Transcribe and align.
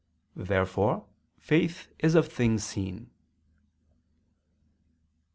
Therefore 0.35 1.05
faith 1.37 1.87
is 1.99 2.15
of 2.15 2.27
things 2.27 2.63
seen. 2.63 3.11